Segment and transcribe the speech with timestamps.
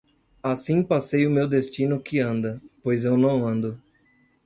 [0.41, 3.79] Assim passei o meu destino que anda, pois eu não ando;